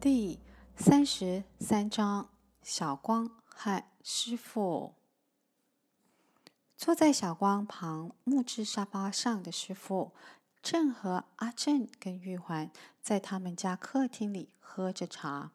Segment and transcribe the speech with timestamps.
[0.00, 0.38] 第
[0.76, 2.28] 三十三章：
[2.62, 4.94] 小光和师傅。
[6.76, 10.12] 坐在小光旁木质沙发上的师傅，
[10.60, 12.70] 正和阿正跟玉环
[13.00, 15.52] 在他们家客厅里喝着茶。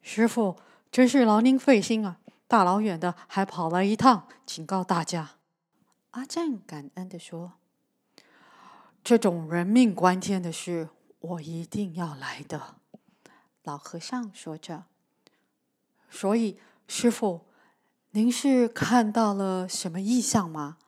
[0.00, 0.56] 师傅，
[0.90, 5.36] 真是劳您费心啊，大老远的还跑来一趟，警告大家。
[6.12, 7.52] 阿正感恩地说
[9.04, 10.88] ：“这种人命关天的事，
[11.20, 12.76] 我一定要来的。”
[13.64, 14.84] 老和尚说着
[16.08, 17.42] ：“所以，师傅，
[18.12, 20.78] 您是看到了什么异象吗？”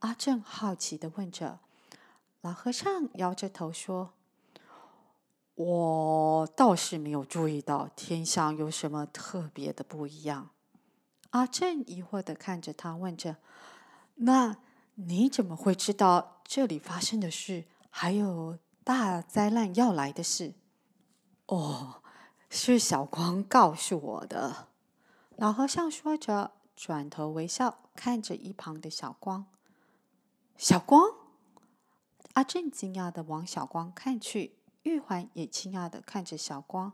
[0.00, 1.58] 阿正好奇地问着。
[2.40, 4.12] 老和尚摇着头说
[5.62, 10.50] ：“我倒是没有注意到天上有什么特别的不一样。”
[11.30, 13.36] 阿正疑惑地看着他，问着
[14.16, 14.56] ：“那
[14.94, 20.54] 你怎么会知道这里发生的事，还有大灾难要来的事？”
[21.46, 21.96] 哦。
[22.52, 24.66] 是小光告诉我的。
[25.36, 29.46] 老和尚说着，转头微笑看着一旁的小光。
[30.56, 31.00] 小光？
[32.32, 36.92] 阿正惊讶地往小光看去，玉环也惊讶的看着小光。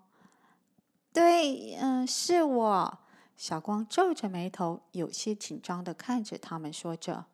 [1.12, 2.98] 对，嗯，是我。
[3.36, 7.26] 小光皱着眉头，有些紧张的看着他们，说着：“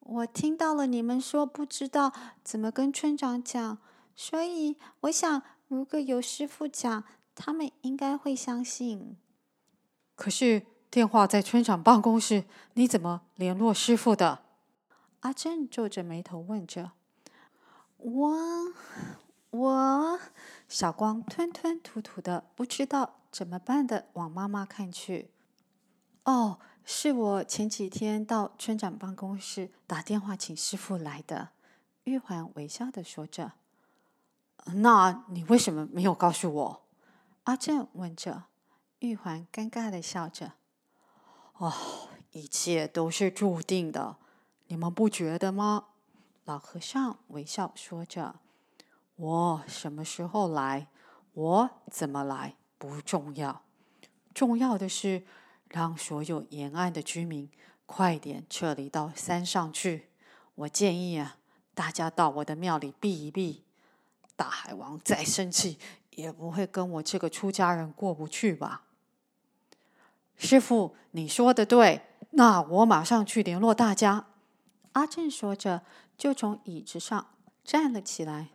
[0.00, 3.78] 我听到了你们说不知道怎么跟村长讲，
[4.14, 7.04] 所以我想，如果有师傅讲。”
[7.36, 9.16] 他们应该会相信。
[10.14, 14.44] 可是电话在村长办公室，你怎么联络师傅的？
[15.18, 16.92] 阿正皱着眉头问着。
[17.96, 18.36] 我，
[19.54, 20.18] 我，
[20.68, 25.30] 小光吞吞吐吐的，不知道怎么办的，往妈妈看去。
[26.24, 31.50] 哦，是我前几天到村长办公室打电话请师傅来的。
[32.02, 33.52] 玉环微笑的说着。
[34.66, 36.82] 那你为什么没有告诉我？
[37.44, 38.44] 阿正问着，
[38.98, 40.54] 玉环尴尬的笑着
[41.58, 41.72] ：“哦，
[42.32, 44.16] 一切都是注定的，
[44.66, 45.84] 你们不觉得吗？”
[46.44, 48.40] 老和尚微笑说着
[49.16, 50.88] ：“我什么时候来，
[51.32, 53.62] 我怎么来不重要，
[54.34, 55.24] 重要的是
[55.68, 57.48] 让所有沿岸的居民
[57.86, 60.08] 快点撤离到山上去。
[60.54, 61.36] 我建议啊，
[61.74, 63.64] 大家到我的庙里避一避。
[64.36, 65.78] 大海王再生气。”
[66.14, 68.84] 也不会跟我这个出家人过不去吧？
[70.36, 74.26] 师傅，你说的对，那我马上去联络大家。
[74.92, 75.82] 阿正说着，
[76.16, 78.50] 就从椅子上站了起来。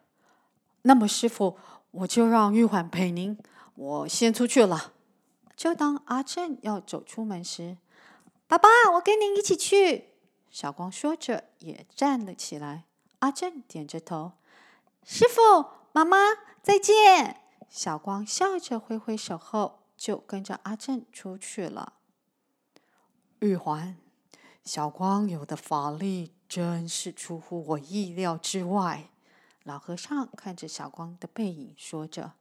[0.84, 1.58] 那么，师傅，
[1.92, 3.38] 我就让玉环陪您，
[3.76, 4.94] 我先出去了。
[5.56, 7.78] 就当阿正要走出门时，
[8.48, 10.12] 爸爸，我跟您一起去。
[10.50, 12.86] 小光说着，也站了起来。
[13.20, 14.32] 阿正点着头，
[15.04, 16.18] 师傅，妈妈，
[16.64, 17.42] 再见。
[17.68, 21.94] 小光笑着挥挥手后，就跟着阿正出去了。
[23.40, 23.98] 玉环，
[24.64, 29.10] 小光有的法力真是出乎我意料之外。
[29.70, 32.34] 老和尚看着小光的背影，说着：“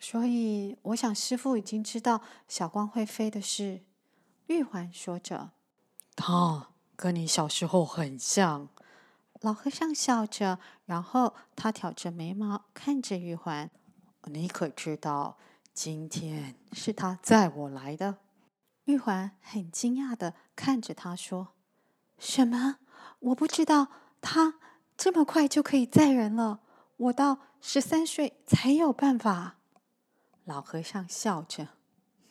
[0.00, 3.82] 所以，我想师傅已经知道小光会飞的事。”
[4.48, 5.50] 玉环说着
[6.16, 8.70] ：“他跟你小时候很像。”
[9.42, 13.70] 老和尚笑着，然后他挑着眉毛看着玉环。
[14.24, 15.36] 你可知道，
[15.74, 18.16] 今天是他载我来的？
[18.84, 21.48] 玉环很惊讶的看着他说
[22.18, 22.78] ：“什么？
[23.18, 23.88] 我不知道
[24.22, 24.54] 他
[24.96, 26.60] 这么快就可以载人了。
[26.96, 29.58] 我到十三岁才有办法。”
[30.44, 31.68] 老和尚笑着：“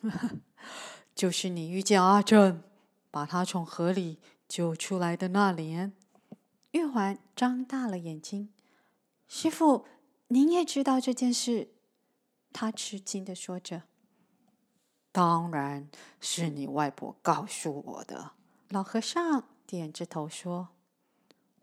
[1.14, 2.62] 就是你遇见阿正，
[3.10, 4.18] 把他从河里
[4.48, 5.92] 救出来的那年。”
[6.72, 8.52] 玉环张大了眼睛
[9.28, 9.86] ：“师傅，
[10.28, 11.70] 您也知道这件事？”
[12.52, 13.82] 他吃惊的说着
[15.12, 15.88] ：“当然
[16.20, 18.32] 是你外婆告诉我的。”
[18.70, 20.68] 老和尚点着头说：“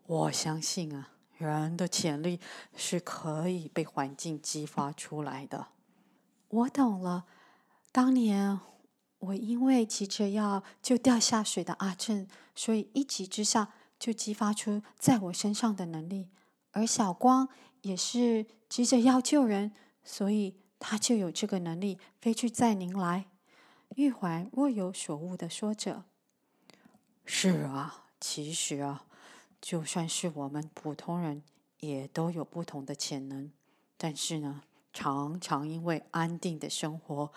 [0.06, 2.40] 我相信啊，人的潜力
[2.74, 5.68] 是可以被环境激发出来的。”
[6.48, 7.24] 我懂了。
[7.90, 8.60] 当年
[9.18, 16.28] 我因为急着要救掉下水的阿正，所以一急之下就激发出在我身上的能力。
[16.72, 17.48] 而小光
[17.82, 19.72] 也是急着要救人，
[20.02, 20.56] 所以。
[20.86, 23.24] 他就有这个能力飞去载您来。
[23.96, 26.04] 玉环若有所悟地说着
[27.24, 29.06] ：“是啊，其实啊，
[29.64, 31.42] 就算是我们普通人，
[31.80, 33.50] 也都有不同的潜能。
[33.96, 34.62] 但是呢，
[34.92, 37.32] 常常因为安定的生活，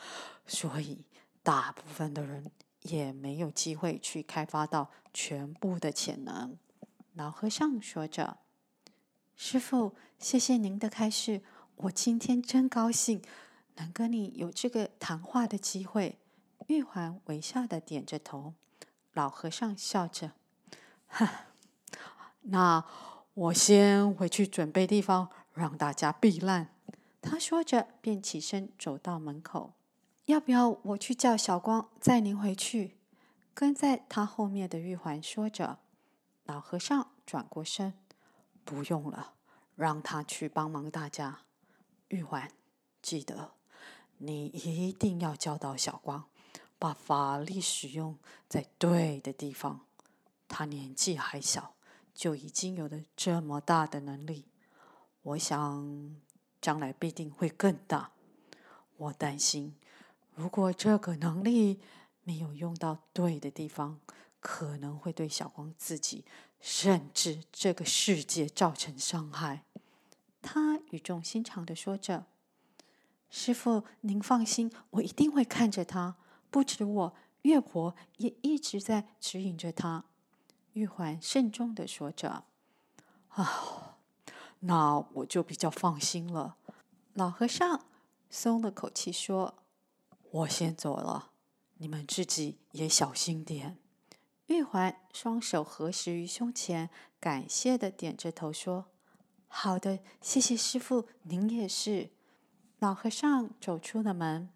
[0.45, 1.05] 所以
[1.41, 2.51] 大部分的人
[2.81, 6.57] 也没有机会去开发到全部的潜能。
[7.13, 8.39] 老和尚说着
[9.37, 11.41] ：“师傅，谢谢您的开示，
[11.77, 13.21] 我今天真高兴
[13.77, 16.17] 能跟你有这个谈话的机会。”
[16.67, 18.53] 玉环微笑的点着头。
[19.13, 20.33] 老和尚笑着
[21.07, 21.46] ：“哈，
[22.49, 22.83] 那
[23.33, 26.73] 我先回去准备地方，让大家避难。”
[27.21, 29.73] 他说着，便起身走到门口。
[30.25, 32.97] 要不要我去叫小光载您回去？
[33.53, 35.79] 跟在他后面的玉环说着。
[36.43, 37.93] 老和尚转过身
[38.63, 39.33] ：“不用了，
[39.75, 41.39] 让他去帮忙大家。”
[42.09, 42.51] 玉环，
[43.01, 43.51] 记得
[44.17, 46.25] 你一定要教导小光，
[46.79, 48.17] 把法力使用
[48.47, 49.81] 在对的地方。
[50.47, 51.73] 他年纪还小，
[52.17, 54.45] 就已经有了这么大的能力，
[55.21, 56.15] 我想
[56.59, 58.09] 将来必定会更大。
[58.97, 59.75] 我担心。
[60.33, 61.79] 如果这个能力
[62.23, 63.99] 没有用到对的地方，
[64.39, 66.25] 可能会对小光自己，
[66.59, 69.65] 甚至这个世界造成伤害。
[70.41, 72.25] 他语重心长地说着
[73.29, 76.15] ：“师傅，您放心，我一定会看着他。
[76.49, 80.05] 不止我，月婆也一直在指引着他。”
[80.77, 82.43] 玉环慎重的说着
[83.29, 83.97] ：“啊，
[84.59, 86.57] 那我就比较放心了。”
[87.15, 87.87] 老和尚
[88.29, 89.55] 松了口气说。
[90.29, 91.31] 我先走了，
[91.77, 93.79] 你们自己也小心点。
[94.45, 98.85] 玉环双手合十于胸前，感谢的点着头说
[99.47, 102.11] ：“好的，谢谢师傅，您也是。”
[102.77, 104.49] 老和尚走出了门，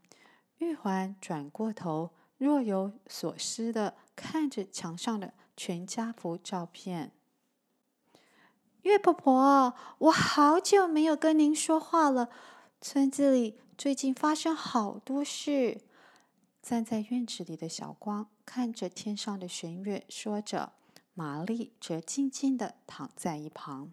[0.60, 7.12] 玉环转过头，若有所思的看着墙上的全家福照片。
[8.82, 12.32] 月婆婆，我好久没有跟您说话了，
[12.82, 13.60] 村子里。
[13.78, 15.82] 最近发生好多事。
[16.64, 20.72] 站在院子里的小光看着天上的弦月，说着；
[21.14, 23.92] 玛丽则静静地躺在一旁。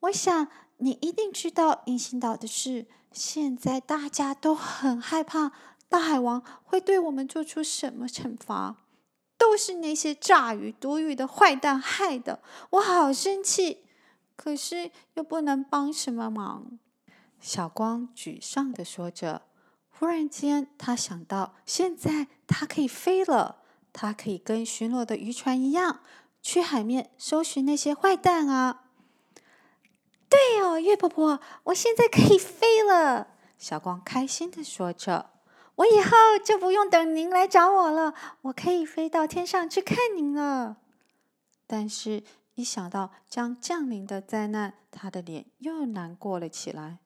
[0.00, 2.88] 我想你一定知道隐形岛的事。
[3.12, 5.52] 现在大家都很害怕
[5.88, 8.74] 大海王会对我们做出什么惩罚，
[9.38, 12.40] 都是那些诈语、毒语的坏蛋害的。
[12.70, 13.84] 我好生气，
[14.34, 16.78] 可是又不能帮什么忙。
[17.40, 19.42] 小光沮丧地说着，
[19.90, 23.62] 忽然间，他想到，现在他可以飞了，
[23.92, 26.00] 他可以跟巡逻的渔船一样，
[26.42, 28.84] 去海面搜寻那些坏蛋啊！
[30.28, 33.28] 对哦，月婆婆，我现在可以飞了。
[33.58, 35.30] 小光开心地说着
[35.76, 36.10] ：“我以后
[36.44, 40.78] 就不用等您来找我了，我可以飞到天上去看您了。”
[41.66, 42.22] 但是，
[42.54, 46.98] 一想到将降临的灾难，他的脸又难过了起来。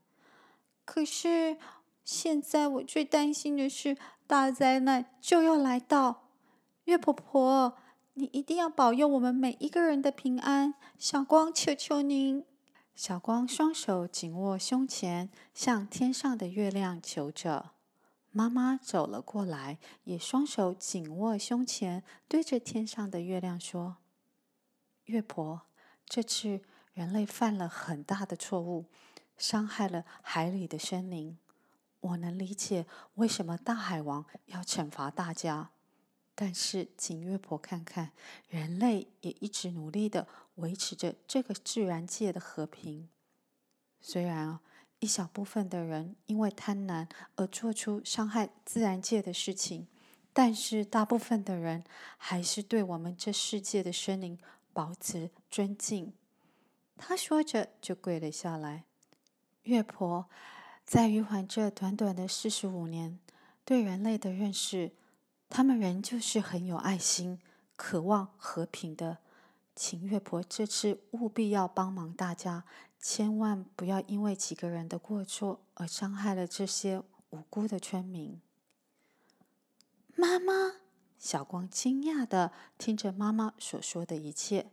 [0.85, 1.57] 可是，
[2.05, 3.97] 现在我最担心的是
[4.27, 6.29] 大灾难就要来到。
[6.85, 7.77] 月婆婆，
[8.15, 10.75] 你一定要保佑我们每一个人的平安。
[10.99, 12.45] 小光，求求您！
[12.95, 17.71] 小光双手紧握胸前，向天上的月亮求着。
[18.31, 23.97] 妈妈走了过来，也双手紧握胸前，对着天上的月亮说
[25.07, 25.63] ：“月婆，
[26.07, 26.63] 这次
[26.93, 28.87] 人类犯了很大的错误。”
[29.37, 31.39] 伤害了海里的生灵，
[32.01, 32.85] 我能理解
[33.15, 35.71] 为什么大海王要惩罚大家。
[36.35, 38.13] 但是，请月婆看看，
[38.49, 43.09] 人类也一直努力的维持着这个自然界的和平。
[43.99, 44.61] 虽然，
[45.01, 49.87] 一小部分的人因为贪婪而做出伤害自然界的事情，
[50.33, 51.83] 但是大部分的人
[52.17, 54.39] 还是对我们这世界的生灵
[54.73, 56.13] 保持尊敬。
[56.97, 58.85] 他说着，就跪了下来。
[59.63, 60.27] 月婆
[60.85, 63.19] 在余环这短短的四十五年
[63.65, 64.93] 对人类的认识，
[65.49, 67.41] 他们仍旧是很有爱心、
[67.75, 69.19] 渴望和平的。
[69.75, 72.65] 请月婆这次务必要帮忙大家，
[73.01, 78.41] 千万不要因为几个人的过错而伤害了这些无辜的村民。
[80.15, 80.75] 妈妈，
[81.19, 84.71] 小光惊讶地听着妈妈所说的一切，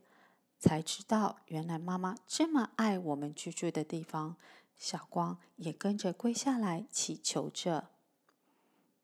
[0.60, 4.36] 才知道原来妈妈这么爱我们居住的地方。
[4.78, 7.90] 小光也跟着跪下来祈求着。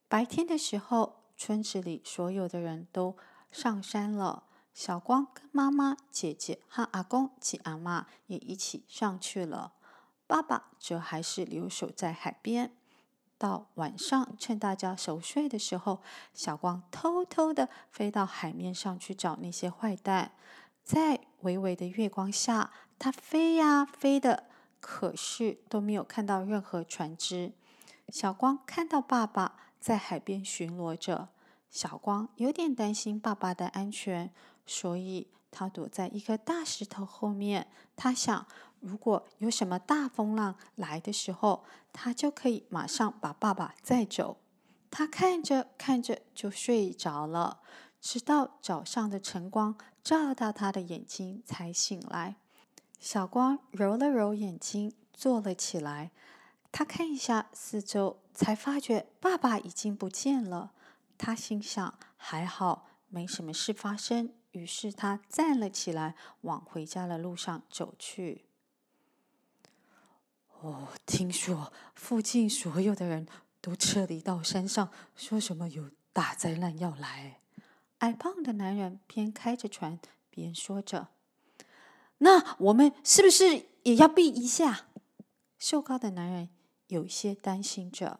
[0.07, 3.15] 白天的时候，村子里所有的人都
[3.51, 4.43] 上山了。
[4.73, 9.73] 小光跟妈妈、姐姐和阿公及阿妈也一起上去了。
[10.25, 12.71] 爸爸则还是留守在海边。
[13.37, 16.01] 到晚上，趁大家熟睡的时候，
[16.33, 20.31] 小光偷偷的飞到海面上去找那些坏蛋。
[20.83, 24.45] 在微微的月光下，他飞呀飞的。
[24.85, 27.53] 可是都没有看到任何船只。
[28.09, 31.29] 小光看到爸爸在海边巡逻着。
[31.69, 34.33] 小光有点担心爸爸的安全，
[34.65, 37.67] 所以他躲在一颗大石头后面。
[37.95, 38.47] 他想，
[38.79, 44.37] 如果有什么大风浪来的时候，他就可以马上把爸爸载走。
[44.89, 47.61] 他看着看着就睡着了，
[47.99, 52.35] 直到早上的晨光照到他的眼睛才醒来。
[52.99, 56.11] 小光揉了揉眼睛，坐了起来。
[56.71, 60.71] 他看一下四周，才发觉爸爸已经不见了。
[61.17, 64.33] 他心想：还好没什么事发生。
[64.53, 68.45] 于是他站了起来，往回家的路上走去。
[70.61, 73.27] 哦，听说附近所有的人。
[73.63, 77.39] 都撤离到山上，说什么有大灾难要来。
[77.99, 79.97] 矮胖的男人边开着船
[80.29, 81.07] 边说着
[82.19, 84.87] ：“那我们是不是也要避一下？”
[85.57, 86.49] 瘦高的男人
[86.87, 88.19] 有些担心着：“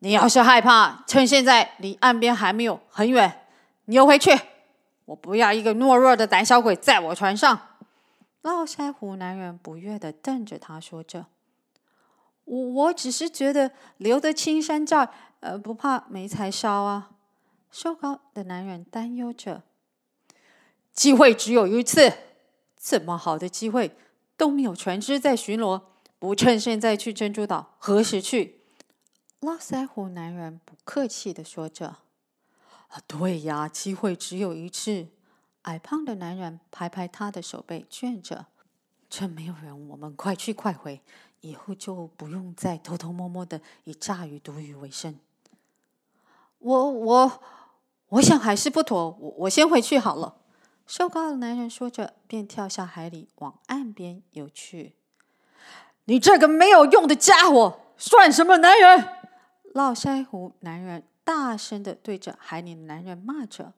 [0.00, 3.46] 你要是害怕，趁现在离岸边还没有很远，
[3.84, 4.32] 你游回去。
[5.06, 7.58] 我不要一个懦弱的胆小鬼在我船上。”
[8.42, 11.26] 络腮胡男人不悦地瞪着他说着。
[12.44, 15.08] 我我只是觉得留得青山在，
[15.40, 17.10] 呃，不怕没柴烧啊。
[17.72, 19.62] 瘦高的男人担忧着。
[20.92, 22.12] 机会只有一次，
[22.80, 23.96] 这么好的机会
[24.36, 25.82] 都没有船只在巡逻，
[26.20, 28.60] 不趁现在去珍珠岛，何时去？
[29.40, 31.96] 络腮胡男人不客气地说着。
[33.06, 35.08] 对呀，机会只有一次。
[35.62, 38.46] 矮胖的男人拍拍他的手背，劝着。
[39.10, 41.00] 趁没有人，我们快去快回。
[41.40, 45.18] 以后就不用再偷偷摸摸的以炸鱼毒鱼为生。
[46.58, 47.42] 我我
[48.08, 50.36] 我想还是不妥，我我先回去好了。
[50.86, 54.94] 瘦高的男人说着，便跳下海里往岸边游去。
[56.06, 59.08] 你这个没有用的家伙，算什么男人？
[59.74, 63.72] 络腮胡男人大声的对着海里的男人骂着。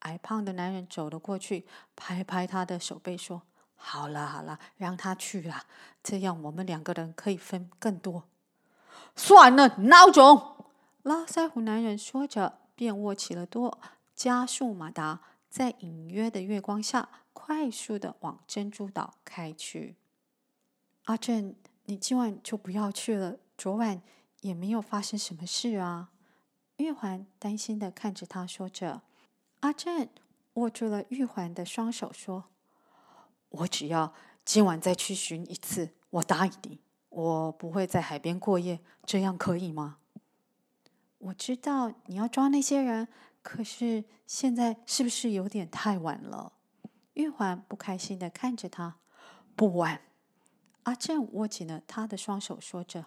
[0.00, 3.42] 矮胖的男人走了过去，拍拍他的手背说。
[3.76, 5.64] 好了好了，让他去了，
[6.02, 8.24] 这样我们两个人可以分更多。
[9.14, 10.66] 算了，孬种！
[11.04, 13.78] 络腮胡男人说着，便握起了舵，
[14.16, 19.94] 加速马达，在隐约的月光下，快速的往珍珠岛开去。
[21.04, 24.02] 阿正，你今晚就不要去了，昨晚
[24.40, 26.08] 也没有发生什么事啊。
[26.82, 29.02] 玉环担心的看着他，说着。
[29.60, 30.08] 阿正
[30.54, 32.46] 握住了玉环的双手，说。
[33.50, 34.12] 我只要
[34.44, 39.98] 今晚再去寻一次，我答应你，我不会在海边过夜，这样可以吗？
[41.18, 43.06] 我知道你要抓那些人，
[43.42, 46.54] 可是现在是不是有点太晚了？
[47.12, 48.96] 玉环不开心的看着他。
[49.54, 50.00] 不晚。
[50.82, 53.04] 阿正握紧了他的双手，说着：“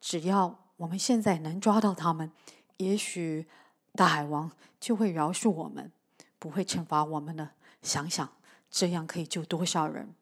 [0.00, 2.30] 只要我们现在能抓到他们，
[2.78, 3.46] 也许
[3.92, 5.92] 大海王就会饶恕我们，
[6.40, 7.52] 不会惩罚我们了。
[7.82, 8.32] 想想。”
[8.70, 10.14] 这样可以救多少人？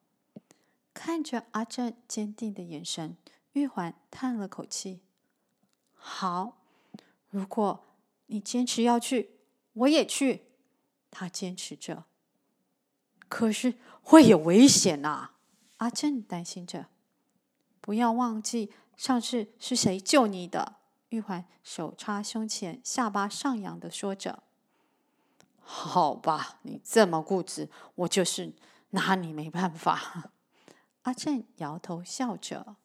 [0.95, 3.17] 看着阿正坚定的眼神，
[3.55, 5.01] 玉环叹了口气。
[5.93, 6.57] 好，
[7.29, 7.85] 如果
[8.27, 9.31] 你坚持要去，
[9.73, 10.45] 我也去。
[11.11, 12.05] 他坚持着。
[13.29, 15.31] 可是会有危险呐！
[15.79, 16.87] 阿正担心着。
[17.81, 20.76] 不要忘记上次是谁救你的？
[21.11, 24.43] 玉环手插胸前，下巴上扬的说着。
[25.61, 28.55] 好吧，你这么固执，我就是
[28.91, 30.31] 拿你没办法。
[31.03, 32.77] 阿正摇头笑着。